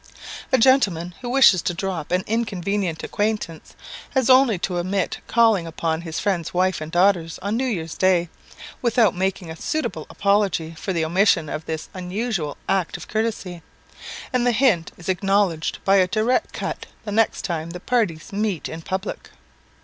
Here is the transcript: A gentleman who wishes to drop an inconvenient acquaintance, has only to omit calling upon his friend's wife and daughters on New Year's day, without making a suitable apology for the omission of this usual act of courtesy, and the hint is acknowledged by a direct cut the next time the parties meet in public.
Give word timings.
A 0.51 0.57
gentleman 0.57 1.13
who 1.21 1.29
wishes 1.29 1.61
to 1.61 1.75
drop 1.75 2.11
an 2.11 2.23
inconvenient 2.25 3.03
acquaintance, 3.03 3.75
has 4.15 4.31
only 4.31 4.57
to 4.57 4.79
omit 4.79 5.19
calling 5.27 5.67
upon 5.67 6.01
his 6.01 6.19
friend's 6.19 6.55
wife 6.55 6.81
and 6.81 6.91
daughters 6.91 7.37
on 7.43 7.55
New 7.55 7.67
Year's 7.67 7.93
day, 7.93 8.27
without 8.81 9.13
making 9.13 9.51
a 9.51 9.55
suitable 9.55 10.07
apology 10.09 10.73
for 10.73 10.91
the 10.91 11.05
omission 11.05 11.49
of 11.49 11.67
this 11.67 11.87
usual 11.95 12.57
act 12.67 12.97
of 12.97 13.07
courtesy, 13.07 13.61
and 14.33 14.43
the 14.43 14.53
hint 14.53 14.91
is 14.97 15.07
acknowledged 15.07 15.77
by 15.85 15.97
a 15.97 16.07
direct 16.07 16.51
cut 16.51 16.87
the 17.05 17.11
next 17.11 17.43
time 17.45 17.69
the 17.69 17.79
parties 17.79 18.33
meet 18.33 18.67
in 18.67 18.81
public. 18.81 19.29